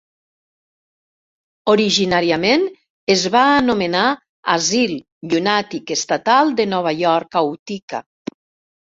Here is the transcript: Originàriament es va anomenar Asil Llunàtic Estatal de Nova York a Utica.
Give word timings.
Originàriament 1.73 2.63
es 3.15 3.25
va 3.35 3.43
anomenar 3.57 4.05
Asil 4.55 4.95
Llunàtic 5.35 5.95
Estatal 5.97 6.55
de 6.63 6.67
Nova 6.73 6.95
York 7.03 7.39
a 7.43 7.45
Utica. 7.51 8.01